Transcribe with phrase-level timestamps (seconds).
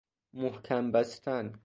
[0.33, 1.53] محکم بستن